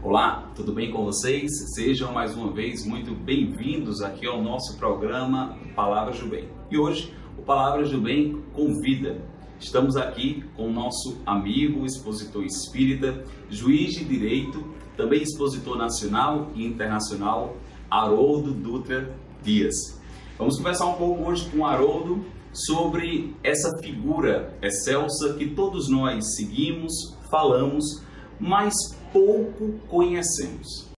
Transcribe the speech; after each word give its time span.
Olá, 0.00 0.52
tudo 0.54 0.72
bem 0.72 0.92
com 0.92 1.04
vocês? 1.04 1.74
Sejam 1.74 2.12
mais 2.12 2.32
uma 2.36 2.52
vez 2.52 2.86
muito 2.86 3.12
bem-vindos 3.16 4.00
aqui 4.00 4.28
ao 4.28 4.40
nosso 4.40 4.78
programa 4.78 5.58
Palavras 5.74 6.20
do 6.20 6.28
Bem. 6.28 6.48
E 6.70 6.78
hoje, 6.78 7.12
o 7.36 7.42
Palavras 7.42 7.90
do 7.90 8.00
Bem 8.00 8.40
convida. 8.52 9.20
Estamos 9.58 9.96
aqui 9.96 10.44
com 10.54 10.68
o 10.68 10.72
nosso 10.72 11.20
amigo, 11.26 11.84
expositor 11.84 12.44
espírita, 12.44 13.24
juiz 13.50 13.94
de 13.94 14.04
direito, 14.04 14.64
também 14.96 15.20
expositor 15.20 15.76
nacional 15.76 16.52
e 16.54 16.64
internacional, 16.64 17.56
Haroldo 17.90 18.52
Dutra 18.52 19.12
Dias. 19.42 20.00
Vamos 20.38 20.58
conversar 20.58 20.86
um 20.86 20.94
pouco 20.94 21.28
hoje 21.28 21.50
com 21.50 21.58
o 21.58 21.66
Haroldo 21.66 22.24
sobre 22.52 23.34
essa 23.42 23.76
figura 23.78 24.56
excelsa 24.62 25.34
que 25.34 25.48
todos 25.48 25.88
nós 25.88 26.36
seguimos, 26.36 27.16
falamos, 27.28 28.06
mas 28.40 28.74
pouco 29.12 29.74
conhecemos. 29.88 30.88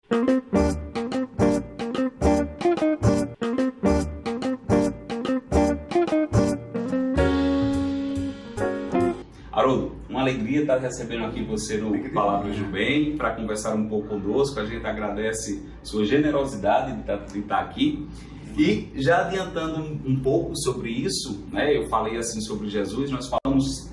Haroldo, 9.51 9.95
uma 10.09 10.21
alegria 10.21 10.61
estar 10.61 10.77
recebendo 10.77 11.25
aqui 11.25 11.43
você 11.43 11.77
no 11.77 11.91
Palavras 12.11 12.57
do 12.57 12.65
Bem 12.65 13.17
para 13.17 13.31
conversar 13.31 13.75
um 13.75 13.87
pouco 13.87 14.09
conosco. 14.09 14.59
A 14.59 14.65
gente 14.65 14.85
agradece 14.85 15.65
sua 15.83 16.05
generosidade 16.05 16.93
de 16.93 17.01
estar, 17.01 17.17
de 17.17 17.39
estar 17.39 17.59
aqui. 17.59 18.07
E 18.57 18.89
já 18.95 19.25
adiantando 19.25 19.79
um, 19.79 20.01
um, 20.11 20.19
pouco 20.19 20.55
sobre 20.57 20.89
isso, 20.89 21.45
né, 21.51 21.75
eu 21.75 21.87
falei 21.87 22.17
assim 22.17 22.41
sobre 22.41 22.69
Jesus, 22.69 23.09
nós 23.09 23.27
falamos 23.27 23.40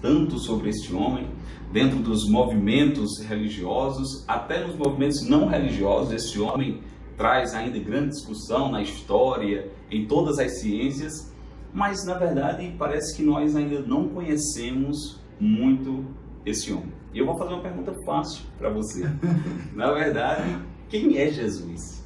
tanto 0.01 0.39
sobre 0.39 0.71
este 0.71 0.95
homem, 0.95 1.29
dentro 1.73 1.99
dos 1.99 2.29
movimentos 2.29 3.19
religiosos, 3.21 4.25
até 4.27 4.67
nos 4.67 4.77
movimentos 4.77 5.29
não 5.29 5.47
religiosos, 5.47 6.13
esse 6.13 6.41
homem 6.41 6.81
traz 7.17 7.55
ainda 7.55 7.79
grande 7.79 8.11
discussão 8.11 8.71
na 8.71 8.81
história, 8.81 9.71
em 9.91 10.07
todas 10.07 10.39
as 10.39 10.61
ciências, 10.61 11.33
mas 11.73 12.05
na 12.07 12.15
verdade 12.15 12.75
parece 12.79 13.17
que 13.17 13.23
nós 13.23 13.55
ainda 13.57 13.81
não 13.81 14.09
conhecemos 14.09 15.21
muito 15.39 16.05
esse 16.47 16.73
homem. 16.73 16.93
E 17.13 17.19
eu 17.19 17.27
vou 17.27 17.37
fazer 17.37 17.55
uma 17.55 17.63
pergunta 17.63 17.93
fácil 18.05 18.45
para 18.57 18.71
você. 18.71 19.09
na 19.75 19.93
verdade, 19.93 20.59
quem 20.89 21.19
é 21.19 21.31
Jesus? 21.31 22.05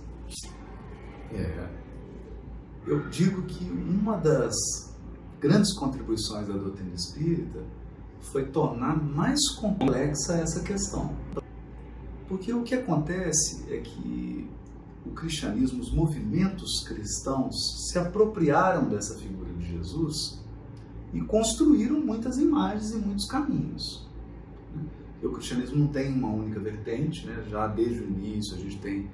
É 1.32 1.72
eu 2.86 3.08
digo 3.08 3.42
que 3.42 3.64
uma 3.64 4.16
das 4.16 4.91
grandes 5.42 5.72
contribuições 5.72 6.46
da 6.46 6.54
doutrina 6.54 6.94
espírita 6.94 7.64
foi 8.20 8.46
tornar 8.46 8.96
mais 8.96 9.40
complexa 9.56 10.34
essa 10.34 10.62
questão. 10.62 11.12
Porque 12.28 12.52
o 12.52 12.62
que 12.62 12.76
acontece 12.76 13.64
é 13.68 13.78
que 13.78 14.48
o 15.04 15.10
cristianismo, 15.10 15.82
os 15.82 15.92
movimentos 15.92 16.84
cristãos 16.86 17.88
se 17.90 17.98
apropriaram 17.98 18.88
dessa 18.88 19.18
figura 19.18 19.52
de 19.54 19.66
Jesus 19.66 20.40
e 21.12 21.20
construíram 21.20 22.00
muitas 22.00 22.38
imagens 22.38 22.92
e 22.92 22.96
muitos 22.96 23.26
caminhos. 23.26 24.08
o 25.20 25.28
cristianismo 25.30 25.76
não 25.76 25.88
tem 25.88 26.12
uma 26.12 26.28
única 26.28 26.60
vertente, 26.60 27.26
né? 27.26 27.44
já 27.50 27.66
desde 27.66 28.00
o 28.00 28.06
início 28.06 28.54
a 28.54 28.58
gente 28.58 28.78
tem 28.78 29.10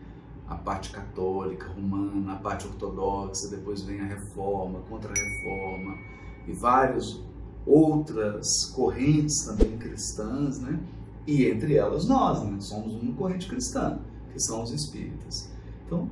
a 0.48 0.54
parte 0.54 0.90
católica 0.90 1.68
romana, 1.68 2.32
a 2.32 2.36
parte 2.36 2.66
ortodoxa, 2.66 3.48
depois 3.48 3.82
vem 3.82 4.00
a 4.00 4.06
reforma, 4.06 4.80
contra-reforma 4.88 5.98
e 6.46 6.52
várias 6.52 7.20
outras 7.66 8.64
correntes 8.74 9.44
também 9.44 9.76
cristãs, 9.76 10.58
né? 10.58 10.80
E 11.26 11.44
entre 11.44 11.76
elas 11.76 12.06
nós, 12.06 12.42
né? 12.42 12.58
Somos 12.60 12.94
uma 12.94 13.14
corrente 13.14 13.46
cristã, 13.46 13.98
que 14.32 14.40
são 14.40 14.62
os 14.62 14.72
espíritas. 14.72 15.50
Então, 15.86 16.08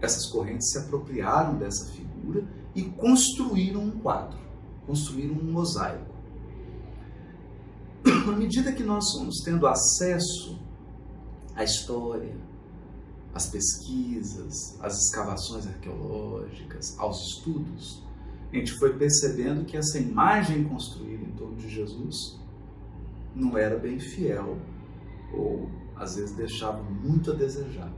essas 0.00 0.26
correntes 0.26 0.72
se 0.72 0.78
apropriaram 0.78 1.56
dessa 1.56 1.86
figura 1.92 2.44
e 2.74 2.82
construíram 2.82 3.84
um 3.84 3.92
quadro, 3.92 4.38
construíram 4.86 5.36
um 5.36 5.52
mosaico. 5.52 6.16
À 8.26 8.32
medida 8.32 8.72
que 8.72 8.82
nós 8.82 9.12
fomos 9.12 9.40
tendo 9.44 9.68
acesso 9.68 10.58
à 11.54 11.62
história, 11.62 12.34
às 13.36 13.50
pesquisas, 13.50 14.78
às 14.80 14.98
escavações 15.04 15.66
arqueológicas, 15.66 16.98
aos 16.98 17.20
estudos, 17.28 18.02
a 18.50 18.56
gente 18.56 18.72
foi 18.78 18.96
percebendo 18.96 19.66
que 19.66 19.76
essa 19.76 19.98
imagem 19.98 20.64
construída 20.64 21.22
em 21.22 21.32
torno 21.32 21.56
de 21.56 21.68
Jesus 21.68 22.40
não 23.34 23.58
era 23.58 23.76
bem 23.76 24.00
fiel 24.00 24.56
ou 25.34 25.68
às 25.94 26.16
vezes 26.16 26.34
deixava 26.34 26.82
muito 26.82 27.30
a 27.30 27.34
desejar. 27.34 27.92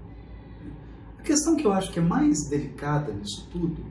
A 1.17 1.23
questão 1.23 1.55
que 1.55 1.65
eu 1.65 1.73
acho 1.73 1.93
que 1.93 2.01
é 2.01 2.03
mais 2.03 2.49
delicada 2.49 3.13
nisso 3.13 3.49
tudo 3.53 3.87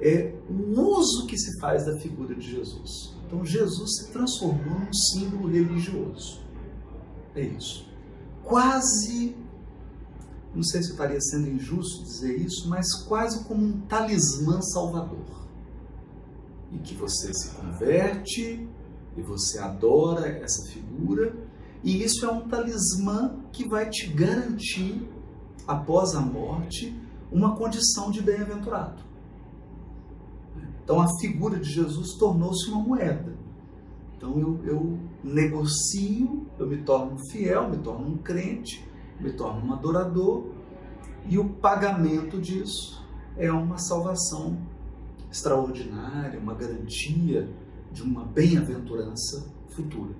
é 0.00 0.34
o 0.48 0.80
uso 0.80 1.26
que 1.26 1.36
se 1.36 1.58
faz 1.58 1.84
da 1.84 1.98
figura 1.98 2.32
de 2.32 2.48
Jesus. 2.48 3.12
Então 3.26 3.44
Jesus 3.44 3.96
se 3.96 4.12
transformou 4.12 4.78
num 4.78 4.92
símbolo 4.92 5.48
religioso. 5.48 6.42
É 7.34 7.42
isso. 7.42 7.88
Quase 8.44 9.34
não 10.56 10.62
sei 10.62 10.82
se 10.82 10.92
estaria 10.92 11.20
sendo 11.20 11.50
injusto 11.50 12.02
dizer 12.02 12.34
isso, 12.34 12.66
mas 12.66 12.94
quase 13.04 13.44
como 13.44 13.62
um 13.62 13.80
talismã 13.82 14.62
salvador. 14.62 15.46
E 16.72 16.78
que 16.78 16.94
você 16.94 17.32
se 17.34 17.50
converte 17.50 18.66
e 19.14 19.20
você 19.20 19.58
adora 19.58 20.26
essa 20.26 20.66
figura, 20.70 21.36
e 21.84 22.02
isso 22.02 22.24
é 22.24 22.32
um 22.32 22.48
talismã 22.48 23.36
que 23.52 23.68
vai 23.68 23.90
te 23.90 24.06
garantir, 24.06 25.06
após 25.66 26.14
a 26.14 26.20
morte, 26.20 26.98
uma 27.30 27.54
condição 27.54 28.10
de 28.10 28.22
bem-aventurado. 28.22 29.02
Então 30.82 31.00
a 31.00 31.06
figura 31.20 31.58
de 31.58 31.70
Jesus 31.70 32.14
tornou-se 32.14 32.70
uma 32.70 32.80
moeda. 32.80 33.36
Então 34.16 34.38
eu, 34.38 34.64
eu 34.64 34.98
negocio, 35.22 36.46
eu 36.58 36.66
me 36.66 36.78
torno 36.78 37.18
fiel, 37.30 37.68
me 37.68 37.76
torno 37.78 38.08
um 38.08 38.16
crente, 38.16 38.86
me 39.20 39.32
torno 39.32 39.66
um 39.66 39.72
adorador 39.72 40.46
e 41.28 41.38
o 41.38 41.48
pagamento 41.48 42.40
disso 42.40 43.04
é 43.36 43.50
uma 43.50 43.78
salvação 43.78 44.56
extraordinária, 45.30 46.38
uma 46.38 46.54
garantia 46.54 47.48
de 47.92 48.02
uma 48.02 48.24
bem-aventurança 48.24 49.46
futura. 49.70 50.14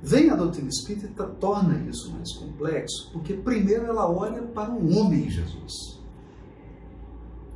Vem 0.00 0.30
a 0.30 0.36
doutrina 0.36 0.68
espírita 0.68 1.24
torna 1.24 1.78
isso 1.88 2.12
mais 2.12 2.32
complexo, 2.32 3.10
porque 3.12 3.34
primeiro 3.34 3.86
ela 3.86 4.10
olha 4.10 4.42
para 4.42 4.72
o 4.72 4.96
homem 4.96 5.30
Jesus, 5.30 6.00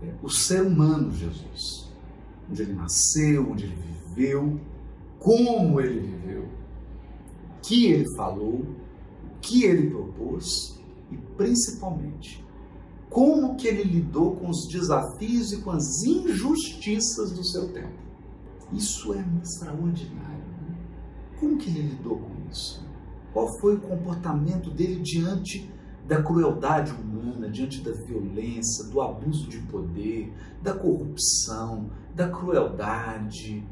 é, 0.03 0.13
o 0.23 0.29
ser 0.29 0.63
humano 0.63 1.11
Jesus, 1.13 1.91
onde 2.49 2.63
ele 2.63 2.75
nasceu, 2.75 3.51
onde 3.51 3.65
ele 3.65 3.75
viveu, 3.75 4.61
como 5.19 5.81
ele 5.81 6.01
viveu, 6.01 6.43
o 6.43 7.61
que 7.63 7.87
ele 7.87 8.15
falou, 8.15 8.61
o 8.61 9.41
que 9.41 9.65
ele 9.65 9.91
propôs 9.91 10.79
e 11.11 11.17
principalmente 11.37 12.45
como 13.09 13.57
que 13.57 13.67
ele 13.67 13.85
lidou 13.85 14.37
com 14.37 14.51
os 14.51 14.67
desafios 14.69 15.53
e 15.53 15.63
com 15.63 15.71
as 15.71 16.03
injustiças 16.05 17.33
do 17.33 17.45
seu 17.45 17.73
tempo. 17.73 18.07
Isso 18.73 19.15
é 19.15 19.25
extraordinário. 19.43 20.45
Né? 20.69 20.77
Como 21.39 21.57
que 21.57 21.71
ele 21.71 21.89
lidou 21.89 22.19
com 22.19 22.51
isso? 22.51 22.85
Qual 23.33 23.49
foi 23.61 23.77
o 23.77 23.81
comportamento 23.81 24.71
dele 24.71 25.01
diante 25.01 25.71
da 26.07 26.23
crueldade 26.23 26.93
humana, 26.93 27.49
diante 27.49 27.81
da 27.81 27.93
violência, 27.93 28.85
do 28.85 29.01
abuso 29.01 29.49
de 29.49 29.59
poder, 29.63 30.33
da 30.63 30.75
corrupção, 30.75 31.91
da 32.15 32.29
crueldade, 32.29 33.67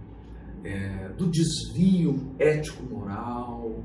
é, 0.62 1.08
do 1.10 1.28
desvio 1.28 2.34
ético-moral? 2.38 3.82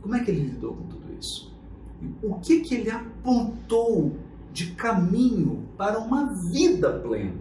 Como 0.00 0.14
é 0.14 0.24
que 0.24 0.30
ele 0.30 0.50
lidou 0.50 0.74
com 0.74 0.86
tudo 0.86 1.12
isso? 1.18 1.49
O 2.22 2.34
que, 2.36 2.60
que 2.60 2.74
ele 2.74 2.90
apontou 2.90 4.16
de 4.52 4.72
caminho 4.72 5.68
para 5.76 5.98
uma 5.98 6.34
vida 6.50 6.98
plena. 7.00 7.40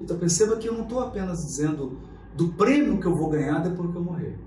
Então 0.00 0.18
perceba 0.18 0.56
que 0.56 0.68
eu 0.68 0.74
não 0.74 0.82
estou 0.82 1.00
apenas 1.00 1.44
dizendo 1.44 1.98
do 2.34 2.52
prêmio 2.52 3.00
que 3.00 3.06
eu 3.06 3.14
vou 3.14 3.28
ganhar 3.28 3.58
depois 3.60 3.90
que 3.90 3.96
eu 3.96 4.04
morrer, 4.04 4.38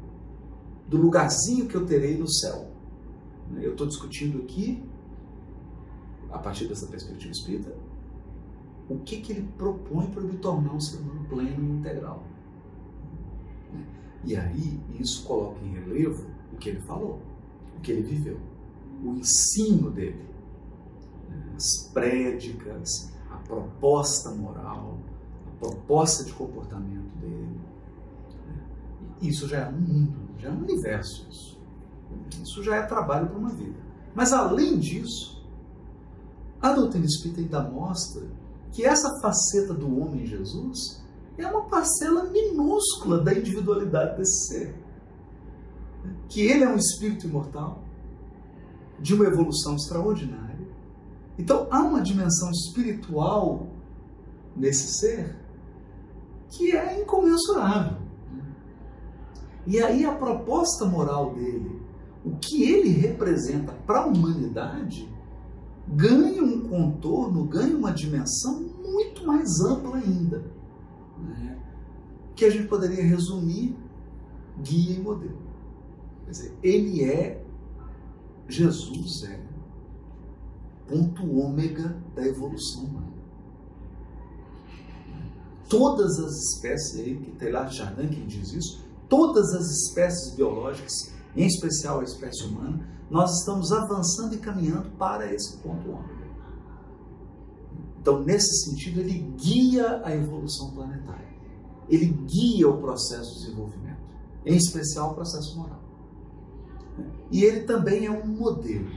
do 0.87 0.97
lugarzinho 0.97 1.67
que 1.67 1.75
eu 1.75 1.85
terei 1.85 2.17
no 2.17 2.27
céu. 2.27 2.69
Eu 3.57 3.71
estou 3.71 3.85
discutindo 3.85 4.41
aqui, 4.41 4.81
a 6.31 6.39
partir 6.39 6.67
dessa 6.67 6.87
perspectiva 6.87 7.31
espírita, 7.31 7.75
o 8.89 8.97
que, 8.99 9.21
que 9.21 9.31
ele 9.31 9.47
propõe 9.57 10.07
para 10.07 10.21
eu 10.21 10.27
me 10.27 10.37
tornar 10.37 10.73
um 10.73 10.79
ser 10.79 10.97
humano 10.97 11.25
pleno 11.29 11.63
e 11.63 11.77
integral. 11.77 12.23
E 14.23 14.35
aí 14.35 14.79
isso 14.99 15.23
coloca 15.25 15.63
em 15.63 15.73
relevo 15.73 16.25
o 16.51 16.57
que 16.57 16.69
ele 16.69 16.79
falou 16.81 17.32
que 17.83 17.91
ele 17.91 18.01
viveu, 18.01 18.39
o 19.03 19.11
ensino 19.11 19.91
dele, 19.91 20.25
as 21.55 21.89
prédicas, 21.93 23.11
a 23.29 23.35
proposta 23.37 24.31
moral, 24.31 24.97
a 25.47 25.59
proposta 25.59 26.23
de 26.23 26.33
comportamento 26.33 27.15
dele. 27.19 27.59
Né? 28.47 28.55
Isso 29.21 29.47
já 29.47 29.59
é 29.59 29.69
um 29.69 29.79
mundo, 29.79 30.19
já 30.39 30.49
é 30.49 30.51
um 30.51 30.61
universo 30.61 31.27
isso. 31.29 31.61
Isso 32.41 32.63
já 32.63 32.77
é 32.77 32.83
trabalho 32.83 33.27
para 33.27 33.37
uma 33.37 33.49
vida. 33.49 33.77
Mas 34.15 34.31
além 34.33 34.79
disso, 34.79 35.45
a 36.61 36.71
doutrina 36.73 37.05
espírita 37.05 37.41
ainda 37.41 37.69
mostra 37.69 38.23
que 38.71 38.85
essa 38.85 39.19
faceta 39.21 39.73
do 39.73 39.99
homem 39.99 40.25
Jesus 40.25 41.03
é 41.37 41.45
uma 41.47 41.63
parcela 41.63 42.25
minúscula 42.25 43.19
da 43.19 43.33
individualidade 43.33 44.17
desse 44.17 44.47
ser. 44.47 44.82
Que 46.27 46.41
ele 46.41 46.63
é 46.63 46.69
um 46.69 46.75
espírito 46.75 47.27
imortal, 47.27 47.83
de 48.99 49.13
uma 49.13 49.25
evolução 49.25 49.75
extraordinária. 49.75 50.67
Então 51.37 51.67
há 51.69 51.81
uma 51.81 52.01
dimensão 52.01 52.49
espiritual 52.51 53.67
nesse 54.55 54.99
ser 54.99 55.35
que 56.49 56.75
é 56.75 57.01
incomensurável. 57.01 57.97
E 59.65 59.81
aí 59.81 60.05
a 60.05 60.13
proposta 60.13 60.85
moral 60.85 61.33
dele, 61.33 61.81
o 62.23 62.35
que 62.37 62.63
ele 62.63 62.89
representa 62.89 63.71
para 63.85 64.01
a 64.01 64.05
humanidade, 64.05 65.09
ganha 65.87 66.43
um 66.43 66.67
contorno, 66.67 67.45
ganha 67.45 67.75
uma 67.75 67.91
dimensão 67.91 68.61
muito 68.83 69.25
mais 69.25 69.59
ampla 69.61 69.97
ainda. 69.97 70.43
Né? 71.19 71.57
Que 72.35 72.45
a 72.45 72.49
gente 72.49 72.67
poderia 72.67 73.03
resumir 73.03 73.75
guia 74.61 74.95
e 74.95 74.99
modelo. 74.99 75.42
Quer 76.25 76.31
dizer, 76.31 76.57
ele 76.63 77.03
é, 77.03 77.43
Jesus 78.47 79.23
é, 79.23 79.39
ponto 80.87 81.39
ômega 81.39 81.95
da 82.15 82.25
evolução 82.25 82.83
humana. 82.83 83.13
Todas 85.69 86.19
as 86.19 86.33
espécies, 86.35 86.99
aí, 86.99 87.15
que 87.15 87.31
tem 87.31 87.51
lá 87.51 87.67
Chardin 87.67 88.07
que 88.07 88.21
diz 88.25 88.53
isso, 88.53 88.83
todas 89.09 89.53
as 89.53 89.67
espécies 89.69 90.35
biológicas, 90.35 91.11
em 91.35 91.47
especial 91.47 91.99
a 91.99 92.03
espécie 92.03 92.43
humana, 92.43 92.87
nós 93.09 93.39
estamos 93.39 93.71
avançando 93.71 94.35
e 94.35 94.37
caminhando 94.37 94.89
para 94.97 95.31
esse 95.33 95.57
ponto 95.57 95.89
ômega. 95.89 96.23
Então, 97.99 98.21
nesse 98.21 98.65
sentido, 98.65 98.99
ele 98.99 99.19
guia 99.37 100.01
a 100.03 100.13
evolução 100.13 100.71
planetária. 100.71 101.33
Ele 101.87 102.07
guia 102.07 102.69
o 102.69 102.77
processo 102.77 103.35
de 103.35 103.45
desenvolvimento, 103.45 104.01
em 104.45 104.55
especial 104.55 105.11
o 105.11 105.15
processo 105.15 105.57
moral. 105.57 105.82
E 107.31 107.43
ele 107.43 107.61
também 107.61 108.05
é 108.05 108.11
um 108.11 108.25
modelo. 108.25 108.89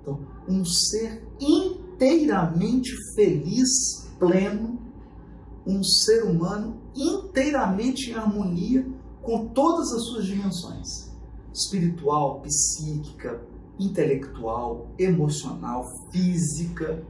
Então, 0.00 0.20
um 0.48 0.64
ser 0.64 1.22
inteiramente 1.40 2.96
feliz, 3.14 4.08
pleno, 4.18 4.78
um 5.66 5.82
ser 5.82 6.24
humano 6.24 6.80
inteiramente 6.96 8.10
em 8.10 8.14
harmonia 8.14 8.86
com 9.22 9.48
todas 9.48 9.92
as 9.92 10.02
suas 10.04 10.24
dimensões: 10.24 11.10
espiritual, 11.52 12.40
psíquica, 12.40 13.40
intelectual, 13.78 14.90
emocional, 14.98 15.84
física, 16.10 17.04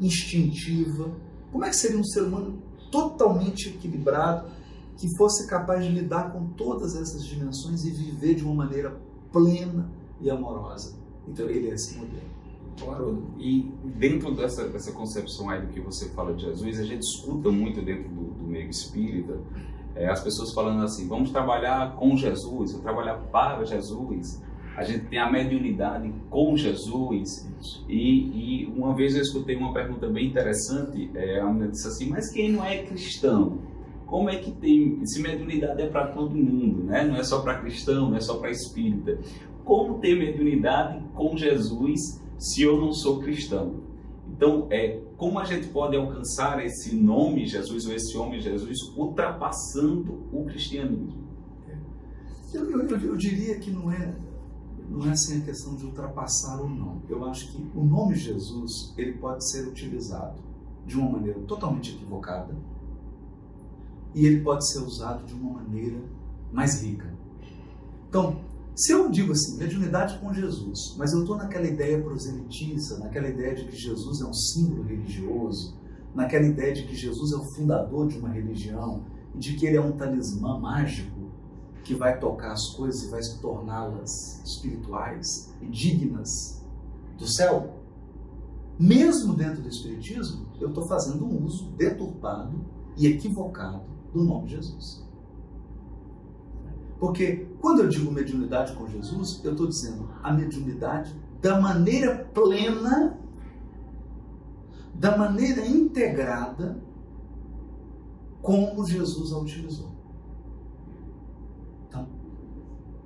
instintiva. 0.00 1.10
Como 1.50 1.64
é 1.64 1.70
que 1.70 1.76
seria 1.76 1.98
um 1.98 2.04
ser 2.04 2.22
humano 2.22 2.62
totalmente 2.90 3.70
equilibrado 3.70 4.50
que 4.96 5.14
fosse 5.16 5.46
capaz 5.46 5.84
de 5.84 5.90
lidar 5.90 6.32
com 6.32 6.46
todas 6.48 6.96
essas 6.96 7.24
dimensões 7.24 7.84
e 7.84 7.90
viver 7.90 8.34
de 8.34 8.44
uma 8.44 8.54
maneira 8.54 8.98
plena 9.36 9.90
e 10.20 10.30
amorosa? 10.30 10.96
Então, 11.28 11.48
ele 11.48 11.70
é 11.70 11.74
esse 11.74 11.96
modelo. 11.96 12.36
Claro, 12.78 13.24
e 13.38 13.72
dentro 13.96 14.34
dessa, 14.34 14.68
dessa 14.68 14.92
concepção 14.92 15.48
aí 15.48 15.62
do 15.62 15.68
que 15.68 15.80
você 15.80 16.10
fala 16.10 16.34
de 16.34 16.42
Jesus, 16.42 16.78
a 16.78 16.84
gente 16.84 17.02
escuta 17.02 17.50
muito 17.50 17.80
dentro 17.80 18.08
do, 18.10 18.34
do 18.34 18.44
meio 18.44 18.68
espírita 18.68 19.40
é, 19.96 20.08
as 20.08 20.22
pessoas 20.22 20.52
falando 20.52 20.84
assim: 20.84 21.08
vamos 21.08 21.30
trabalhar 21.30 21.96
com 21.96 22.14
Jesus, 22.16 22.72
vamos 22.72 22.82
trabalhar 22.82 23.14
para 23.32 23.64
Jesus. 23.64 24.42
A 24.76 24.84
gente 24.84 25.06
tem 25.06 25.18
a 25.18 25.30
mediunidade 25.30 26.12
com 26.28 26.54
Jesus. 26.54 27.48
E, 27.88 28.62
e 28.62 28.66
uma 28.66 28.94
vez 28.94 29.16
eu 29.16 29.22
escutei 29.22 29.56
uma 29.56 29.72
pergunta 29.72 30.06
bem 30.06 30.26
interessante: 30.26 31.10
é, 31.14 31.40
a 31.40 31.46
menina 31.46 31.68
disse 31.68 31.88
assim, 31.88 32.10
mas 32.10 32.30
quem 32.30 32.52
não 32.52 32.62
é 32.64 32.82
cristão? 32.82 33.58
Como 34.06 34.30
é 34.30 34.36
que 34.36 34.52
tem. 34.52 35.04
Se 35.04 35.20
mediunidade 35.20 35.82
é 35.82 35.88
para 35.88 36.06
todo 36.06 36.34
mundo, 36.34 36.84
né? 36.84 37.04
não 37.04 37.16
é 37.16 37.24
só 37.24 37.40
para 37.40 37.58
cristão, 37.58 38.10
não 38.10 38.16
é 38.16 38.20
só 38.20 38.38
para 38.38 38.50
espírita. 38.50 39.18
Como 39.64 39.98
ter 39.98 40.16
mediunidade 40.16 41.04
com 41.12 41.36
Jesus 41.36 42.22
se 42.38 42.62
eu 42.62 42.80
não 42.80 42.92
sou 42.92 43.20
cristão? 43.20 43.80
Então, 44.28 44.68
é, 44.70 45.00
como 45.16 45.38
a 45.40 45.44
gente 45.44 45.68
pode 45.68 45.96
alcançar 45.96 46.64
esse 46.64 46.94
nome 46.94 47.46
Jesus 47.46 47.86
ou 47.86 47.94
esse 47.94 48.16
homem 48.16 48.40
Jesus 48.40 48.78
ultrapassando 48.96 50.24
o 50.32 50.44
cristianismo? 50.44 51.26
Eu, 52.54 52.70
eu, 52.70 52.88
eu, 52.88 53.16
diria 53.16 53.58
que 53.58 53.70
não 53.70 53.90
é, 53.90 54.14
não 54.88 55.06
é 55.06 55.10
assim 55.10 55.42
a 55.42 55.44
questão 55.44 55.74
de 55.74 55.84
ultrapassar 55.84 56.60
ou 56.60 56.68
não. 56.68 57.02
Eu 57.08 57.24
acho 57.24 57.52
que 57.52 57.70
o 57.74 57.84
nome 57.84 58.14
Jesus 58.14 58.94
ele 58.96 59.14
pode 59.14 59.48
ser 59.50 59.66
utilizado 59.66 60.40
de 60.86 60.96
uma 60.96 61.10
maneira 61.10 61.40
totalmente 61.40 61.94
equivocada 61.94 62.54
e 64.16 64.24
ele 64.24 64.40
pode 64.40 64.66
ser 64.66 64.78
usado 64.78 65.26
de 65.26 65.34
uma 65.34 65.60
maneira 65.60 65.98
mais 66.50 66.82
rica. 66.82 67.06
Então, 68.08 68.40
se 68.74 68.90
eu 68.90 69.10
digo 69.10 69.32
assim, 69.32 69.58
mediunidade 69.58 70.18
com 70.18 70.32
Jesus, 70.32 70.94
mas 70.96 71.12
eu 71.12 71.20
estou 71.20 71.36
naquela 71.36 71.66
ideia 71.66 72.00
proselitista, 72.00 72.96
naquela 72.96 73.28
ideia 73.28 73.54
de 73.54 73.66
que 73.66 73.76
Jesus 73.76 74.22
é 74.22 74.24
um 74.24 74.32
símbolo 74.32 74.84
religioso, 74.84 75.76
naquela 76.14 76.46
ideia 76.46 76.72
de 76.72 76.84
que 76.84 76.96
Jesus 76.96 77.30
é 77.32 77.36
o 77.36 77.44
fundador 77.44 78.08
de 78.08 78.18
uma 78.18 78.30
religião, 78.30 79.04
e 79.34 79.38
de 79.38 79.54
que 79.54 79.66
ele 79.66 79.76
é 79.76 79.80
um 79.82 79.92
talismã 79.92 80.58
mágico 80.58 81.30
que 81.84 81.94
vai 81.94 82.18
tocar 82.18 82.52
as 82.52 82.70
coisas 82.70 83.02
e 83.02 83.10
vai 83.10 83.20
torná-las 83.42 84.40
espirituais 84.42 85.52
e 85.60 85.66
dignas 85.66 86.64
do 87.18 87.28
céu, 87.28 87.74
mesmo 88.78 89.34
dentro 89.34 89.60
do 89.60 89.68
Espiritismo, 89.68 90.46
eu 90.58 90.68
estou 90.68 90.86
fazendo 90.86 91.24
um 91.26 91.44
uso 91.44 91.70
deturpado 91.72 92.64
e 92.96 93.06
equivocado 93.06 93.95
do 94.16 94.24
nome 94.24 94.48
Jesus. 94.48 95.04
Porque 96.98 97.46
quando 97.60 97.82
eu 97.82 97.88
digo 97.88 98.10
mediunidade 98.10 98.74
com 98.74 98.88
Jesus, 98.88 99.40
eu 99.44 99.52
estou 99.52 99.66
dizendo 99.66 100.08
a 100.22 100.32
mediunidade 100.32 101.14
da 101.42 101.60
maneira 101.60 102.24
plena, 102.32 103.18
da 104.94 105.16
maneira 105.16 105.66
integrada, 105.66 106.82
como 108.40 108.86
Jesus 108.86 109.32
a 109.32 109.38
utilizou. 109.38 109.90
Então, 111.86 112.08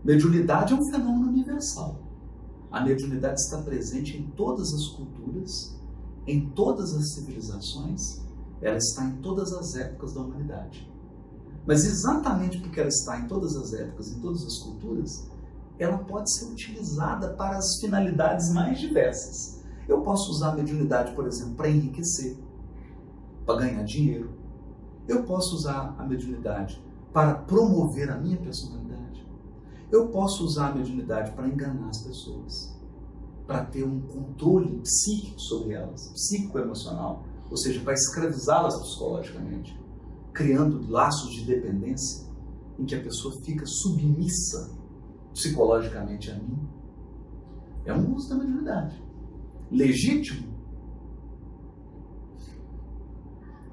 mediunidade 0.05 0.73
é 0.73 0.77
um 0.77 0.85
fenômeno 0.85 1.29
universal. 1.29 2.01
A 2.71 2.81
mediunidade 2.83 3.41
está 3.41 3.61
presente 3.63 4.17
em 4.17 4.31
todas 4.31 4.73
as 4.73 4.87
culturas, 4.87 5.77
em 6.25 6.49
todas 6.51 6.95
as 6.95 7.15
civilizações, 7.15 8.21
ela 8.61 8.77
está 8.77 9.05
em 9.05 9.17
todas 9.17 9.53
as 9.53 9.75
épocas 9.75 10.15
da 10.15 10.21
humanidade. 10.21 10.89
Mas 11.67 11.85
exatamente 11.85 12.59
porque 12.59 12.81
ela 12.81 12.89
está 12.89 13.19
em 13.19 13.27
todas 13.27 13.57
as 13.57 13.73
épocas, 13.73 14.11
em 14.11 14.21
todas 14.21 14.45
as 14.45 14.59
culturas, 14.59 15.29
ela 15.79 15.99
pode 15.99 16.31
ser 16.33 16.47
utilizada 16.47 17.31
para 17.35 17.57
as 17.57 17.79
finalidades 17.81 18.53
mais 18.53 18.79
diversas. 18.79 19.61
Eu 19.89 20.03
posso 20.03 20.31
usar 20.31 20.51
a 20.51 20.57
mediunidade, 20.57 21.13
por 21.13 21.27
exemplo, 21.27 21.55
para 21.55 21.71
enriquecer, 21.71 22.37
para 23.45 23.61
ganhar 23.61 23.83
dinheiro. 23.85 24.31
Eu 25.09 25.25
posso 25.25 25.57
usar 25.57 25.95
a 25.99 26.05
mediunidade 26.05 26.83
para 27.13 27.35
promover 27.35 28.11
a 28.11 28.17
minha 28.17 28.37
personalidade. 28.37 29.27
Eu 29.91 30.09
posso 30.09 30.45
usar 30.45 30.69
a 30.69 30.75
mediunidade 30.75 31.33
para 31.33 31.49
enganar 31.49 31.89
as 31.89 31.99
pessoas, 31.99 32.79
para 33.47 33.65
ter 33.65 33.83
um 33.83 34.01
controle 34.01 34.81
psíquico 34.83 35.41
sobre 35.41 35.75
elas, 35.75 36.09
psíquico-emocional, 36.15 37.25
ou 37.51 37.57
seja, 37.57 37.81
para 37.81 37.95
escravizá-las 37.95 38.77
psicologicamente 38.77 39.77
criando 40.33 40.89
laços 40.89 41.33
de 41.35 41.45
dependência 41.45 42.29
em 42.79 42.85
que 42.85 42.95
a 42.95 43.03
pessoa 43.03 43.35
fica 43.43 43.67
submissa 43.67 44.71
psicologicamente 45.33 46.31
a 46.31 46.35
mim, 46.35 46.59
é 47.85 47.93
um 47.93 48.15
uso 48.15 48.31
da 48.31 48.37
mediunidade. 48.37 49.03
Legítimo? 49.71 50.49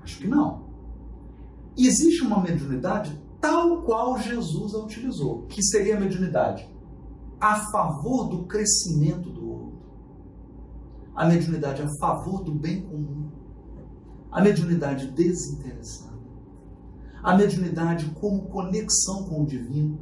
Acho 0.02 0.20
que 0.20 0.28
não. 0.28 0.68
Existe 1.78 2.24
uma 2.24 2.42
mediunidade 2.42 3.22
tal 3.40 3.84
qual 3.84 4.18
Jesus 4.18 4.74
a 4.74 4.80
utilizou, 4.80 5.44
que 5.44 5.62
seria 5.62 5.98
a 5.98 6.00
mediunidade 6.00 6.68
a 7.40 7.70
favor 7.72 8.28
do 8.30 8.46
crescimento 8.46 9.30
do 9.30 9.48
outro, 9.48 9.80
a 11.16 11.26
mediunidade 11.26 11.84
a 11.84 11.90
favor 12.00 12.44
do 12.44 12.52
bem 12.52 12.82
comum, 12.82 13.30
a 14.32 14.42
mediunidade 14.42 15.12
desinteressada 15.12 16.07
a 17.28 17.36
mediunidade 17.36 18.10
como 18.22 18.48
conexão 18.48 19.26
com 19.26 19.44
o 19.44 19.46
divino, 19.46 20.00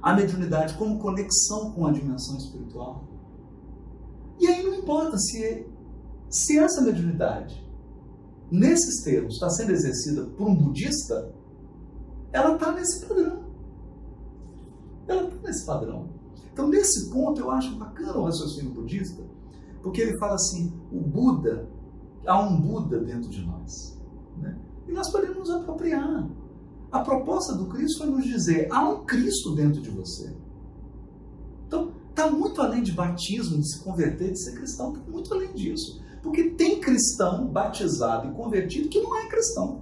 a 0.00 0.14
mediunidade 0.14 0.78
como 0.78 1.00
conexão 1.00 1.72
com 1.72 1.88
a 1.88 1.90
dimensão 1.90 2.36
espiritual. 2.36 3.02
E 4.38 4.46
aí 4.46 4.62
não 4.62 4.76
importa 4.76 5.18
se, 5.18 5.66
se 6.30 6.56
essa 6.56 6.82
mediunidade, 6.82 7.68
nesses 8.48 9.02
termos, 9.02 9.34
está 9.34 9.50
sendo 9.50 9.72
exercida 9.72 10.24
por 10.24 10.46
um 10.46 10.54
budista, 10.54 11.34
ela 12.32 12.54
está 12.54 12.70
nesse 12.70 13.04
padrão. 13.06 13.44
Ela 15.08 15.24
está 15.24 15.48
nesse 15.48 15.66
padrão. 15.66 16.10
Então, 16.52 16.68
nesse 16.68 17.10
ponto, 17.10 17.40
eu 17.40 17.50
acho 17.50 17.76
bacana 17.76 18.18
o 18.18 18.24
raciocínio 18.26 18.70
budista, 18.70 19.20
porque 19.82 20.00
ele 20.00 20.16
fala 20.18 20.34
assim: 20.34 20.72
o 20.92 21.00
Buda, 21.00 21.68
há 22.24 22.40
um 22.40 22.60
Buda 22.60 23.00
dentro 23.00 23.28
de 23.28 23.44
nós. 23.44 24.00
Né? 24.36 24.56
E 24.86 24.92
nós 24.92 25.10
podemos 25.10 25.38
nos 25.38 25.50
apropriar. 25.50 26.28
A 26.90 27.00
proposta 27.00 27.54
do 27.54 27.66
Cristo 27.66 27.98
foi 27.98 28.06
nos 28.08 28.24
dizer: 28.24 28.68
há 28.70 28.88
um 28.88 29.04
Cristo 29.04 29.54
dentro 29.54 29.80
de 29.80 29.90
você. 29.90 30.32
Então, 31.66 31.92
está 32.10 32.30
muito 32.30 32.60
além 32.60 32.82
de 32.82 32.92
batismo, 32.92 33.58
de 33.58 33.68
se 33.68 33.80
converter, 33.80 34.30
de 34.30 34.42
ser 34.42 34.54
cristão, 34.54 34.94
está 34.94 35.10
muito 35.10 35.32
além 35.34 35.52
disso. 35.52 36.02
Porque 36.22 36.50
tem 36.50 36.80
cristão 36.80 37.46
batizado 37.46 38.28
e 38.28 38.32
convertido 38.32 38.88
que 38.88 39.00
não 39.00 39.16
é 39.16 39.26
cristão. 39.26 39.80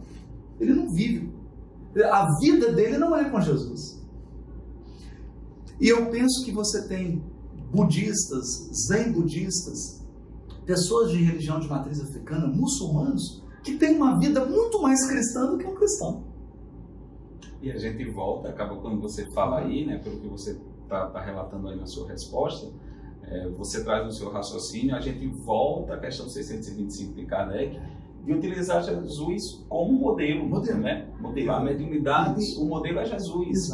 Ele 0.58 0.72
não 0.72 0.90
vive. 0.90 1.32
A 2.10 2.38
vida 2.38 2.72
dele 2.72 2.96
não 2.96 3.14
é 3.14 3.28
com 3.28 3.40
Jesus. 3.40 4.00
E 5.78 5.88
eu 5.88 6.06
penso 6.10 6.44
que 6.44 6.52
você 6.52 6.86
tem 6.88 7.22
budistas, 7.72 8.70
zen 8.88 9.12
budistas, 9.12 10.00
pessoas 10.64 11.10
de 11.10 11.22
religião 11.22 11.58
de 11.58 11.68
matriz 11.68 12.00
africana, 12.00 12.46
muçulmanos, 12.46 13.41
que 13.62 13.76
têm 13.76 13.96
uma 13.96 14.18
vida 14.18 14.44
muito 14.44 14.80
mais 14.82 15.06
cristã 15.08 15.46
do 15.46 15.58
que 15.58 15.66
um 15.66 15.74
cristão. 15.74 16.24
E 17.60 17.70
a 17.70 17.78
gente 17.78 18.04
volta, 18.10 18.48
acaba 18.48 18.76
quando 18.76 19.00
você 19.00 19.30
fala 19.30 19.60
aí, 19.60 19.86
né, 19.86 19.98
pelo 19.98 20.18
que 20.18 20.26
você 20.26 20.58
está 20.82 21.06
tá 21.06 21.20
relatando 21.20 21.68
aí 21.68 21.78
na 21.78 21.86
sua 21.86 22.08
resposta, 22.08 22.68
é, 23.22 23.48
você 23.50 23.84
traz 23.84 24.04
no 24.04 24.10
seu 24.10 24.30
raciocínio, 24.30 24.96
a 24.96 25.00
gente 25.00 25.26
volta 25.26 25.94
à 25.94 25.98
questão 26.00 26.28
625 26.28 27.14
de 27.14 27.24
Kardec, 27.24 27.80
de 28.24 28.32
utilizar 28.32 28.82
Jesus 28.82 29.64
como 29.68 29.92
modelo, 29.92 30.48
modelo. 30.48 30.78
né? 30.78 31.08
Modelo. 31.20 31.52
A 31.52 31.60
mediunidade, 31.60 32.40
Isso. 32.40 32.62
o 32.62 32.68
modelo 32.68 33.00
é 33.00 33.04
Jesus. 33.04 33.70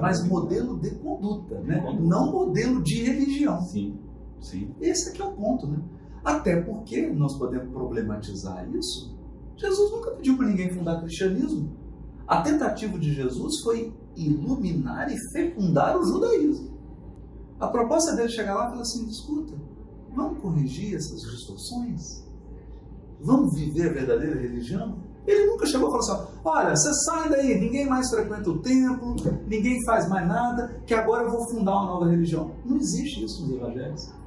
Mas 0.00 0.26
modelo 0.26 0.78
de 0.78 0.90
conduta, 0.96 1.58
né? 1.60 1.80
Conduta. 1.80 2.02
Não 2.02 2.32
modelo 2.32 2.82
de 2.82 3.02
religião. 3.02 3.60
Sim, 3.60 3.98
sim. 4.40 4.74
Esse 4.80 5.10
aqui 5.10 5.20
é 5.20 5.24
o 5.26 5.32
ponto, 5.32 5.66
né? 5.66 5.78
Até 6.24 6.60
porque 6.62 7.06
nós 7.08 7.36
podemos 7.36 7.70
problematizar 7.70 8.66
isso. 8.74 9.14
Jesus 9.56 9.92
nunca 9.92 10.10
pediu 10.12 10.36
para 10.36 10.46
ninguém 10.46 10.70
fundar 10.70 11.00
cristianismo. 11.00 11.76
A 12.26 12.42
tentativa 12.42 12.98
de 12.98 13.12
Jesus 13.12 13.60
foi 13.62 13.92
iluminar 14.16 15.10
e 15.10 15.16
fecundar 15.32 15.98
o 15.98 16.04
judaísmo. 16.04 16.72
A 17.60 17.68
proposta 17.68 18.16
dele 18.16 18.28
chegar 18.28 18.54
lá 18.54 18.66
e 18.66 18.70
falar 18.70 18.82
assim: 18.82 19.06
escuta, 19.08 19.54
vamos 20.14 20.40
corrigir 20.40 20.96
essas 20.96 21.20
distorções? 21.20 22.24
Vamos 23.20 23.54
viver 23.54 23.90
a 23.90 23.92
verdadeira 23.92 24.40
religião? 24.40 24.98
Ele 25.26 25.46
nunca 25.46 25.66
chegou 25.66 25.88
a 25.88 26.02
falar 26.02 26.22
assim: 26.22 26.32
olha, 26.44 26.76
você 26.76 26.92
sai 27.04 27.28
daí, 27.28 27.60
ninguém 27.60 27.86
mais 27.86 28.10
frequenta 28.10 28.50
o 28.50 28.58
templo, 28.58 29.14
ninguém 29.46 29.78
faz 29.84 30.08
mais 30.08 30.26
nada, 30.26 30.82
que 30.86 30.94
agora 30.94 31.24
eu 31.24 31.30
vou 31.30 31.48
fundar 31.50 31.72
uma 31.72 31.86
nova 31.86 32.08
religião. 32.08 32.50
Não 32.64 32.76
existe 32.76 33.24
isso 33.24 33.46
nos 33.46 33.56
evangelhos. 33.56 34.21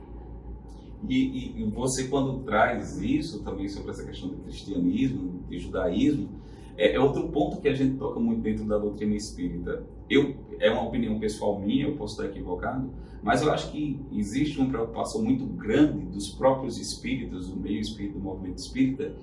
E, 1.10 1.62
e, 1.62 1.64
você, 1.66 2.08
quando 2.08 2.44
traz 2.44 3.02
isso 3.02 3.44
também 3.44 3.68
sobre 3.68 3.92
essa 3.92 4.04
questão 4.04 4.30
do 4.30 4.38
cristianismo, 4.38 5.44
do 5.48 5.58
judaísmo, 5.58 6.30
é, 6.78 6.96
é, 6.96 7.00
outro 7.00 7.30
ponto 7.30 7.62
que 7.62 7.68
a 7.68 7.74
gente 7.74 7.98
toca 7.98 8.20
muito 8.20 8.42
dentro 8.42 8.66
da 8.66 8.78
doutrina 8.78 9.16
espírita. 9.16 9.84
Eu, 10.10 10.36
é 10.60 10.70
uma 10.70 10.84
opinião 10.84 11.20
pessoal 11.20 11.60
minha, 11.60 11.86
eu 11.86 11.96
posso 11.96 12.14
estar 12.14 12.32
equivocado, 12.32 12.90
mas 13.24 13.42
eu 13.42 13.52
acho 13.52 13.72
que 13.72 14.00
existe 14.12 14.60
uma 14.60 14.70
preocupação 14.70 15.24
muito 15.24 15.46
grande 15.46 16.06
dos 16.06 16.30
próprios 16.30 16.78
espíritas, 16.78 17.48
do 17.48 17.56
meio 17.56 17.80
espírita, 17.80 18.20
do 18.20 18.24
movimento 18.24 18.60
espírita, 18.60 19.16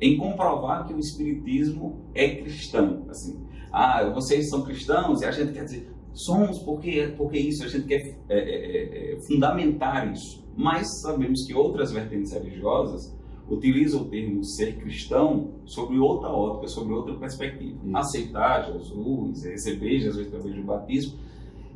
em 0.00 0.16
comprovar 0.16 0.86
que 0.86 0.94
o 0.94 0.98
espiritismo 0.98 2.00
é 2.14 2.36
cristão. 2.36 3.04
Assim, 3.08 3.40
ah, 3.72 4.08
vocês 4.10 4.48
são 4.48 4.62
cristãos 4.62 5.22
e 5.22 5.24
a 5.24 5.30
gente 5.30 5.52
quer 5.52 5.64
dizer, 5.64 5.90
somos 6.12 6.58
porque, 6.58 7.14
porque 7.16 7.38
isso, 7.38 7.64
a 7.64 7.68
gente 7.68 7.86
quer 7.86 8.18
é, 8.28 8.38
é, 8.38 8.38
é, 8.38 9.14
é 9.14 9.20
fundamentar 9.20 10.12
isso. 10.12 10.39
Mas 10.56 11.00
sabemos 11.00 11.46
que 11.46 11.54
outras 11.54 11.92
vertentes 11.92 12.32
religiosas 12.32 13.16
utiliza 13.48 13.96
o 13.96 14.04
termo 14.04 14.44
ser 14.44 14.76
cristão 14.76 15.54
sobre 15.64 15.98
outra 15.98 16.28
ótica, 16.28 16.68
sobre 16.68 16.94
outra 16.94 17.14
perspectiva. 17.14 17.78
Aceitar 17.94 18.72
Jesus, 18.72 19.44
receber 19.44 20.00
Jesus 20.00 20.28
através 20.28 20.54
do 20.54 20.62
batismo. 20.62 21.18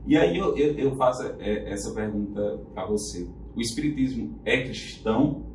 E 0.06 0.16
aí 0.16 0.36
eu, 0.36 0.56
eu, 0.56 0.74
eu 0.74 0.96
faço 0.96 1.22
é, 1.38 1.72
essa 1.72 1.92
pergunta 1.92 2.60
para 2.74 2.86
você. 2.86 3.28
O 3.56 3.60
Espiritismo 3.60 4.38
é 4.44 4.62
cristão? 4.62 5.46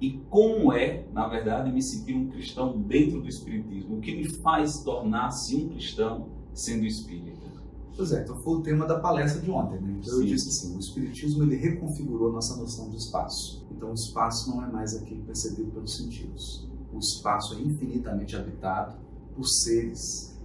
E 0.00 0.18
como 0.28 0.72
é, 0.72 1.04
na 1.12 1.28
verdade, 1.28 1.72
me 1.72 1.82
sentir 1.82 2.14
um 2.14 2.28
cristão 2.28 2.78
dentro 2.78 3.20
do 3.20 3.28
Espiritismo? 3.28 3.96
O 3.96 4.00
que 4.00 4.14
me 4.14 4.28
faz 4.42 4.82
tornar-se 4.82 5.56
um 5.56 5.68
cristão 5.68 6.28
sendo 6.52 6.84
espírita? 6.84 7.53
Pois 7.96 8.10
é, 8.12 8.22
então 8.22 8.36
foi 8.36 8.54
o 8.54 8.60
tema 8.60 8.86
da 8.86 8.98
palestra 8.98 9.40
de 9.40 9.50
ontem, 9.50 9.80
né? 9.80 9.98
Então 10.00 10.14
Sim. 10.14 10.20
eu 10.20 10.26
disse 10.26 10.48
assim, 10.48 10.76
o 10.76 10.80
Espiritismo 10.80 11.44
ele 11.44 11.56
reconfigurou 11.56 12.32
nossa 12.32 12.56
noção 12.56 12.90
de 12.90 12.96
espaço. 12.96 13.64
Então 13.70 13.90
o 13.90 13.94
espaço 13.94 14.50
não 14.50 14.64
é 14.64 14.66
mais 14.70 14.96
aquilo 14.96 15.22
percebido 15.22 15.70
pelos 15.70 15.96
sentidos. 15.96 16.68
O 16.92 16.98
espaço 16.98 17.54
é 17.54 17.60
infinitamente 17.60 18.34
habitado 18.34 18.96
por 19.34 19.44
seres 19.44 20.36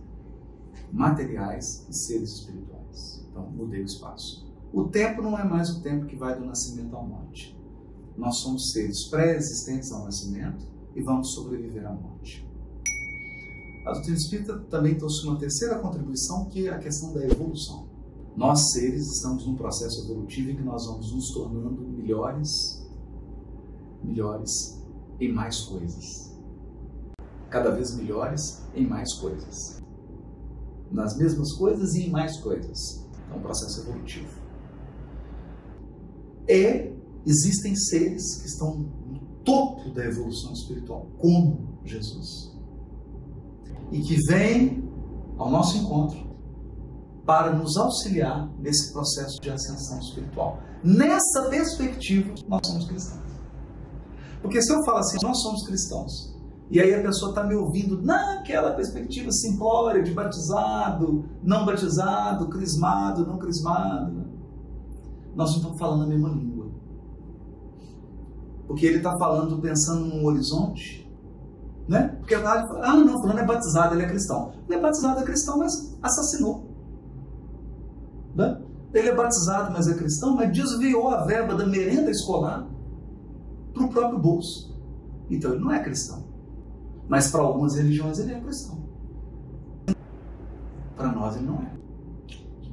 materiais 0.92 1.86
e 1.90 1.96
seres 1.96 2.32
espirituais. 2.34 3.26
Então 3.30 3.50
mudei 3.50 3.82
o 3.82 3.86
espaço. 3.86 4.48
O 4.72 4.84
tempo 4.84 5.22
não 5.22 5.38
é 5.38 5.44
mais 5.44 5.70
o 5.72 5.82
tempo 5.82 6.06
que 6.06 6.16
vai 6.16 6.38
do 6.38 6.46
nascimento 6.46 6.96
à 6.96 7.02
morte. 7.02 7.58
Nós 8.16 8.38
somos 8.38 8.72
seres 8.72 9.06
pré-existentes 9.06 9.92
ao 9.92 10.04
nascimento 10.04 10.66
e 10.96 11.02
vamos 11.02 11.34
sobreviver 11.34 11.88
à 11.88 11.94
morte. 11.94 12.48
A 13.90 13.94
doutrina 13.94 14.18
espírita 14.18 14.56
também 14.70 14.96
trouxe 14.96 15.26
uma 15.26 15.36
terceira 15.36 15.80
contribuição, 15.80 16.46
que 16.46 16.68
é 16.68 16.70
a 16.70 16.78
questão 16.78 17.12
da 17.12 17.26
evolução. 17.26 17.88
Nós, 18.38 18.72
seres, 18.72 19.16
estamos 19.16 19.48
num 19.48 19.56
processo 19.56 20.04
evolutivo 20.04 20.52
em 20.52 20.56
que 20.58 20.62
nós 20.62 20.86
vamos 20.86 21.12
nos 21.12 21.32
tornando 21.32 21.82
melhores, 21.82 22.88
melhores 24.04 24.80
em 25.20 25.34
mais 25.34 25.62
coisas. 25.62 26.38
Cada 27.50 27.72
vez 27.72 27.96
melhores 27.96 28.62
em 28.76 28.86
mais 28.86 29.12
coisas. 29.16 29.82
Nas 30.92 31.18
mesmas 31.18 31.52
coisas 31.54 31.96
e 31.96 32.04
em 32.04 32.12
mais 32.12 32.38
coisas. 32.38 33.08
É 33.32 33.36
um 33.36 33.42
processo 33.42 33.82
evolutivo. 33.82 34.40
E 36.48 36.94
existem 37.26 37.76
seres 37.76 38.36
que 38.40 38.48
estão 38.48 38.78
no 38.78 39.20
topo 39.44 39.90
da 39.90 40.06
evolução 40.06 40.54
espiritual, 40.54 41.08
como 41.18 41.80
Jesus 41.84 42.59
e 43.92 44.02
que 44.02 44.16
vem 44.28 44.84
ao 45.38 45.50
nosso 45.50 45.78
encontro 45.78 46.30
para 47.26 47.54
nos 47.54 47.78
auxiliar 47.78 48.50
nesse 48.58 48.92
processo 48.92 49.40
de 49.40 49.50
ascensão 49.50 50.00
espiritual. 50.00 50.60
Nessa 50.84 51.50
perspectiva, 51.50 52.34
nós 52.48 52.62
somos 52.66 52.88
cristãos. 52.88 53.30
Porque 54.42 54.62
se 54.62 54.74
eu 54.74 54.84
falo 54.84 55.00
assim, 55.00 55.18
nós 55.22 55.42
somos 55.42 55.66
cristãos, 55.66 56.36
e 56.72 56.80
aí 56.80 56.94
a 56.94 57.02
pessoa 57.02 57.32
está 57.32 57.44
me 57.44 57.56
ouvindo 57.56 58.02
naquela 58.02 58.72
perspectiva 58.74 59.32
simplória 59.32 60.04
de 60.04 60.12
batizado, 60.14 61.26
não 61.44 61.66
batizado, 61.66 62.48
crismado, 62.48 63.26
não 63.26 63.38
crismado, 63.38 64.28
nós 65.36 65.50
não 65.52 65.58
estamos 65.58 65.80
falando 65.80 66.04
a 66.04 66.08
mesma 66.08 66.30
língua. 66.30 66.70
Porque 68.68 68.86
ele 68.86 68.98
está 68.98 69.18
falando 69.18 69.60
pensando 69.60 70.06
num 70.06 70.26
horizonte 70.26 71.09
né? 71.90 72.16
Porque 72.20 72.36
ah, 72.36 72.94
não, 72.94 73.20
fulano 73.20 73.40
é 73.40 73.46
batizado, 73.46 73.96
ele 73.96 74.04
é 74.04 74.08
cristão. 74.08 74.54
Ele 74.68 74.78
é 74.78 74.80
batizado, 74.80 75.20
é 75.22 75.24
cristão, 75.24 75.58
mas 75.58 75.98
assassinou. 76.04 76.70
Né? 78.36 78.62
Ele 78.94 79.10
é 79.10 79.16
batizado, 79.16 79.74
mas 79.74 79.88
é 79.88 79.96
cristão, 79.96 80.36
mas 80.36 80.56
desviou 80.56 81.10
a 81.10 81.26
verba 81.26 81.56
da 81.56 81.66
merenda 81.66 82.12
escolar 82.12 82.68
para 83.74 83.84
o 83.84 83.90
próprio 83.90 84.20
bolso. 84.20 84.80
Então 85.32 85.52
ele 85.52 85.62
não 85.62 85.72
é 85.72 85.84
cristão. 85.84 86.24
Mas 87.08 87.32
para 87.32 87.42
algumas 87.42 87.76
religiões 87.76 88.20
ele 88.20 88.34
é 88.34 88.40
cristão. 88.40 88.78
Para 90.96 91.12
nós 91.12 91.38
ele 91.38 91.48
não 91.48 91.56
é. 91.56 91.72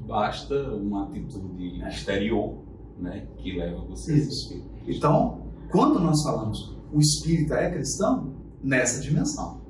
Basta 0.07 0.55
uma 0.75 1.05
atitude 1.05 1.83
é. 1.83 1.89
exterior 1.89 2.59
né, 2.99 3.27
que 3.39 3.57
leva 3.57 3.81
você 3.81 4.15
Isso. 4.15 4.63
a 4.87 4.91
Então, 4.91 5.41
quando 5.71 5.99
nós 6.01 6.23
falamos 6.23 6.77
o 6.93 7.01
espírita 7.01 7.55
é 7.55 7.71
cristão, 7.71 8.36
nessa 8.67 9.01
dimensão 9.01 9.61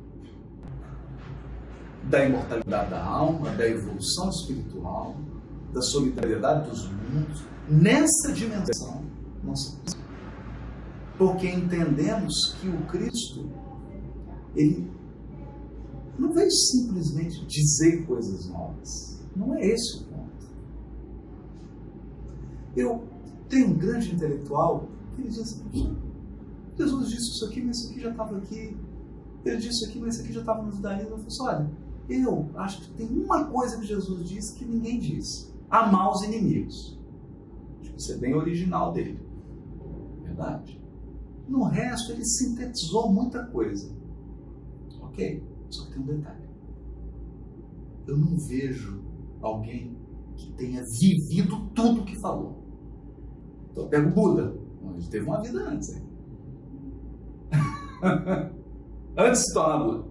da 2.05 2.25
imortalidade 2.25 2.91
da 2.91 3.05
alma, 3.05 3.51
da 3.51 3.69
evolução 3.69 4.31
espiritual, 4.31 5.17
da 5.73 5.83
solidariedade 5.83 6.71
dos 6.71 6.89
mundos. 6.89 7.45
Nessa 7.69 8.33
dimensão, 8.33 9.05
nós. 9.45 9.77
Porque 11.19 11.49
entendemos 11.49 12.55
que 12.61 12.69
o 12.69 12.87
Cristo, 12.87 13.51
ele 14.55 14.91
não 16.19 16.33
veio 16.33 16.51
simplesmente 16.51 17.45
dizer 17.47 18.07
coisas 18.07 18.47
novas. 18.49 19.21
Não 19.35 19.55
é 19.55 19.67
esse 19.67 19.99
o 19.99 20.05
ponto. 20.05 20.47
Eu 22.75 23.05
tenho 23.49 23.69
um 23.69 23.75
grande 23.75 24.15
intelectual 24.15 24.89
que 25.15 25.23
ele 25.23 25.29
diz 25.29 25.39
assim, 25.41 25.97
Jesus 26.79 27.09
disse 27.09 27.31
isso 27.31 27.45
aqui, 27.47 27.63
mas 27.63 27.79
isso 27.79 27.91
aqui 27.91 28.01
já 28.01 28.11
estava 28.11 28.37
aqui. 28.37 28.77
Disse 29.55 29.69
isso 29.69 29.85
aqui, 29.85 30.01
mas 30.01 30.15
isso 30.15 30.25
aqui 30.25 30.33
já 30.33 30.41
estava 30.41 30.63
no 30.63 30.73
judaísmo. 30.73 31.11
Eu 31.11 31.19
falei 31.19 31.27
assim, 31.29 31.43
olha, 31.43 31.71
eu 32.09 32.51
acho 32.57 32.81
que 32.83 32.91
tem 32.95 33.09
uma 33.09 33.45
coisa 33.45 33.79
que 33.79 33.87
Jesus 33.87 34.29
disse 34.29 34.55
que 34.55 34.65
ninguém 34.65 34.99
diz. 34.99 35.55
Amar 35.71 36.11
os 36.11 36.23
inimigos. 36.23 36.99
Isso 37.97 38.13
é 38.13 38.17
bem 38.17 38.35
original 38.35 38.93
dele. 38.93 39.21
Verdade. 40.23 40.81
No 41.49 41.63
resto, 41.63 42.13
ele 42.13 42.25
sintetizou 42.25 43.13
muita 43.13 43.45
coisa. 43.47 43.95
Ok, 45.01 45.43
só 45.71 45.85
que 45.87 45.93
tem 45.93 46.03
um 46.03 46.07
detalhe. 46.07 46.47
Eu 48.07 48.17
não 48.17 48.37
vejo 48.37 49.01
alguém 49.41 49.97
que 50.37 50.53
tenha 50.53 50.85
vivido 50.85 51.71
tudo 51.75 52.05
que 52.05 52.17
falou. 52.17 52.63
Então 53.71 53.85
eu 53.85 53.89
pego 53.89 54.09
o 54.09 54.13
Buda. 54.13 54.57
Ele 54.97 55.07
teve 55.09 55.27
uma 55.27 55.41
vida 55.41 55.69
antes. 55.69 55.95
Hein? 55.95 56.03
antes 59.17 59.41
de 59.41 59.47
se 59.49 59.55
tornar 59.55 59.85
Buda. 59.85 60.05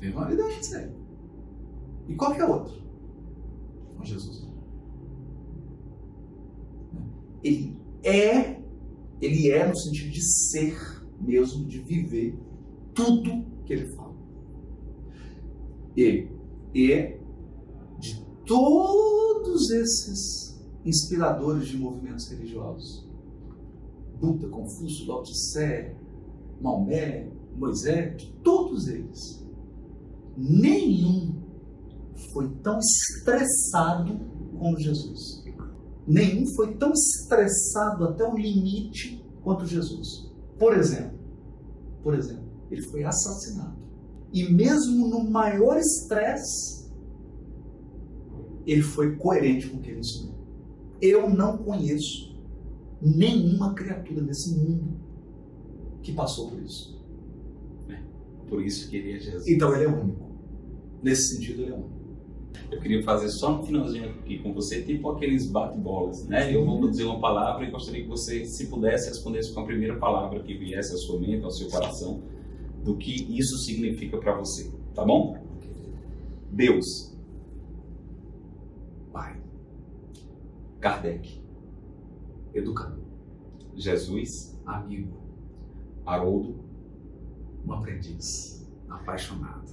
Teve 0.00 0.12
uma 0.16 0.26
vida 0.26 0.44
antes. 0.44 0.72
Hein? 0.72 0.92
E 2.08 2.14
qualquer 2.14 2.44
outro. 2.44 2.74
Com 3.96 4.04
Jesus. 4.04 4.46
Ele 7.42 7.76
é, 8.02 8.60
ele 9.20 9.50
é 9.50 9.66
no 9.66 9.76
sentido 9.76 10.10
de 10.10 10.22
ser 10.22 10.76
mesmo, 11.20 11.64
de 11.66 11.78
viver 11.80 12.38
tudo 12.94 13.44
que 13.64 13.72
ele 13.72 13.86
fala. 13.94 14.14
E, 15.96 16.28
e 16.74 17.18
de 17.98 18.24
todos 18.44 19.70
esses 19.70 20.56
inspiradores 20.84 21.68
de 21.68 21.76
movimentos 21.76 22.28
religiosos, 22.28 23.06
Buda, 24.20 24.48
Confúcio, 24.48 25.06
Lao 25.06 25.22
Tse, 25.22 25.94
Maomé, 26.60 27.28
Moisés, 27.56 28.22
todos 28.42 28.88
eles, 28.88 29.46
nenhum 30.36 31.34
foi 32.32 32.48
tão 32.62 32.78
estressado 32.78 34.18
como 34.58 34.78
Jesus. 34.78 35.44
Nenhum 36.06 36.46
foi 36.54 36.74
tão 36.76 36.92
estressado 36.92 38.04
até 38.04 38.24
o 38.24 38.36
limite 38.36 39.24
quanto 39.42 39.66
Jesus. 39.66 40.30
Por 40.58 40.74
exemplo, 40.74 41.18
por 42.02 42.14
exemplo, 42.14 42.44
ele 42.70 42.82
foi 42.82 43.04
assassinado. 43.04 43.76
E 44.32 44.44
mesmo 44.52 45.08
no 45.08 45.28
maior 45.28 45.78
estresse, 45.78 46.86
ele 48.66 48.82
foi 48.82 49.16
coerente 49.16 49.68
com 49.68 49.78
o 49.78 49.80
que 49.80 49.90
ele 49.90 50.00
ensinou. 50.00 50.34
Eu 51.00 51.28
não 51.28 51.58
conheço 51.58 52.36
nenhuma 53.00 53.74
criatura 53.74 54.22
nesse 54.22 54.56
mundo 54.56 55.05
que 56.06 56.12
passou 56.12 56.50
por 56.50 56.62
isso. 56.62 56.96
É, 57.90 57.98
por 58.48 58.64
isso 58.64 58.88
que 58.88 58.96
ele 58.96 59.12
é 59.12 59.18
Jesus. 59.18 59.48
Então 59.48 59.74
ele 59.74 59.84
é 59.84 59.88
único. 59.88 60.30
Nesse 61.02 61.34
sentido, 61.34 61.62
ele 61.62 61.72
é 61.72 61.74
único. 61.74 61.96
Eu 62.70 62.80
queria 62.80 63.02
fazer 63.02 63.28
só 63.28 63.56
no 63.56 63.64
finalzinho 63.64 64.08
aqui 64.08 64.38
com 64.38 64.52
você, 64.52 64.82
tipo 64.82 65.10
aqueles 65.10 65.46
bate-bolas, 65.46 66.26
né? 66.26 66.54
Eu 66.54 66.64
vou 66.64 66.88
dizer 66.88 67.04
uma 67.04 67.20
palavra 67.20 67.66
e 67.66 67.70
gostaria 67.70 68.02
que 68.02 68.08
você, 68.08 68.44
se 68.44 68.66
pudesse, 68.68 69.08
respondesse 69.08 69.52
com 69.52 69.60
a 69.60 69.64
primeira 69.64 69.96
palavra 69.96 70.40
que 70.40 70.54
viesse 70.54 70.94
à 70.94 70.96
sua 70.96 71.20
mente, 71.20 71.44
ao 71.44 71.50
seu 71.50 71.68
coração, 71.68 72.22
do 72.82 72.96
que 72.96 73.12
isso 73.36 73.58
significa 73.58 74.16
para 74.18 74.36
você, 74.36 74.72
tá 74.94 75.04
bom? 75.04 75.36
Deus. 76.50 77.14
Pai. 79.12 79.40
Kardec. 80.80 81.40
Educador. 82.54 83.04
Jesus. 83.76 84.56
Amigo. 84.64 85.25
Haroldo. 86.06 86.64
Um 87.66 87.72
aprendiz 87.72 88.64
apaixonado. 88.88 89.66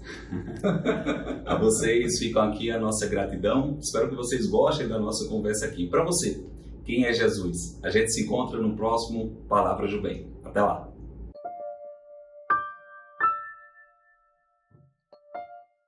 a 1.46 1.56
vocês 1.56 2.20
ficam 2.20 2.44
aqui 2.44 2.72
a 2.72 2.80
nossa 2.80 3.08
gratidão. 3.08 3.78
Espero 3.80 4.10
que 4.10 4.16
vocês 4.16 4.48
gostem 4.48 4.88
da 4.88 5.00
nossa 5.00 5.28
conversa 5.30 5.66
aqui. 5.66 5.88
Para 5.88 6.04
você, 6.04 6.44
quem 6.84 7.06
é 7.06 7.14
Jesus? 7.14 7.80
A 7.84 7.90
gente 7.90 8.12
se 8.12 8.24
encontra 8.24 8.60
no 8.60 8.76
próximo 8.76 9.38
Palavra 9.48 9.88
do 9.88 10.02
Bem. 10.02 10.28
Até 10.44 10.62
lá. 10.62 10.93